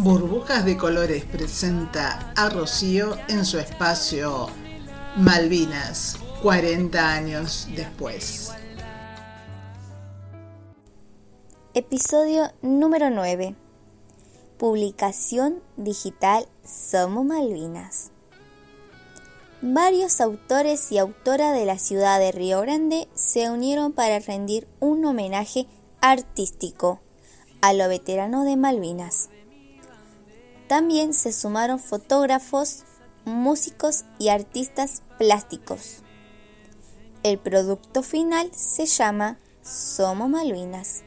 [0.00, 4.46] Burbujas de Colores presenta a Rocío en su espacio
[5.16, 8.52] Malvinas, 40 años después.
[11.74, 13.56] Episodio número 9.
[14.56, 18.12] Publicación digital Somos Malvinas.
[19.62, 25.04] Varios autores y autoras de la ciudad de Río Grande se unieron para rendir un
[25.04, 25.66] homenaje
[26.00, 27.00] artístico
[27.60, 29.30] a lo veterano de Malvinas.
[30.68, 32.84] También se sumaron fotógrafos,
[33.24, 36.02] músicos y artistas plásticos.
[37.22, 41.02] El producto final se llama Somos Malvinas,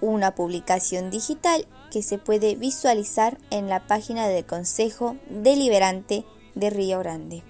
[0.00, 6.24] una publicación digital que se puede visualizar en la página del Consejo Deliberante
[6.54, 7.42] de Río Grande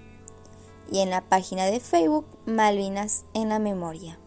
[0.91, 4.17] y en la página de Facebook Malvinas en la Memoria.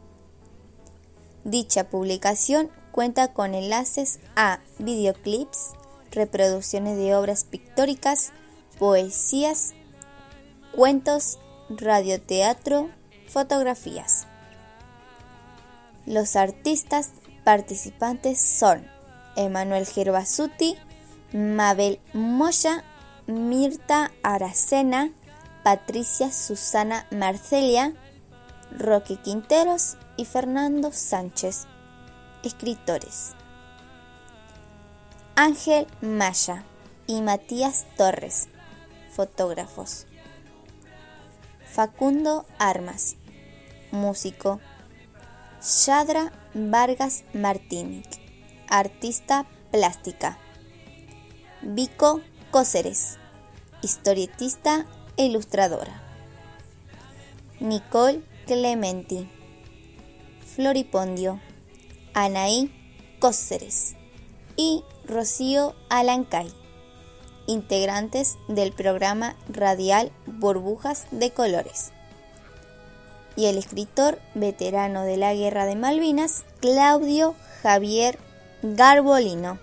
[1.45, 5.73] Dicha publicación cuenta con enlaces a videoclips,
[6.11, 8.33] reproducciones de obras pictóricas,
[8.79, 9.75] poesías,
[10.73, 12.91] cuentos, radioteatro,
[13.29, 14.27] fotografías.
[16.07, 17.11] Los artistas
[17.45, 18.87] participantes son
[19.37, 20.77] Emanuel Gerbasuti,
[21.33, 22.85] Mabel Moya,
[23.27, 25.13] Mirta Aracena,
[25.63, 27.95] Patricia Susana Marcelia,
[28.77, 31.67] Roque Quinteros y Fernando Sánchez,
[32.43, 33.35] escritores.
[35.37, 36.65] Ángel Maya
[37.07, 38.49] y Matías Torres,
[39.11, 40.07] fotógrafos.
[41.65, 43.17] Facundo Armas,
[43.91, 44.61] músico.
[45.63, 48.07] Shadra Vargas Martínez,
[48.69, 50.39] artista plástica.
[51.63, 52.21] Vico
[52.51, 53.19] Cóceres,
[53.83, 54.87] historietista
[55.17, 56.03] e ilustradora.
[57.61, 59.29] Nicole Clementi,
[60.55, 61.41] Floripondio,
[62.15, 62.73] Anaí
[63.21, 63.97] Cóceres
[64.57, 66.51] y Rocío Alancay,
[67.47, 71.91] integrantes del programa radial Burbujas de Colores.
[73.37, 78.19] Y el escritor veterano de la Guerra de Malvinas, Claudio Javier
[78.63, 79.59] Garbolino,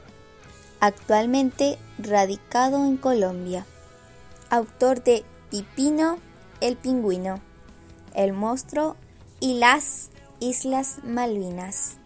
[0.80, 3.66] actualmente radicado en Colombia,
[4.50, 6.20] autor de Pipino
[6.62, 7.40] el Pingüino,
[8.14, 8.96] El Monstruo
[9.40, 10.10] y las
[10.40, 11.98] Islas Malvinas.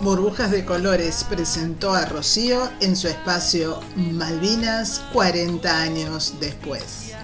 [0.00, 7.14] Burbujas de Colores presentó a Rocío en su espacio Malvinas 40 años después.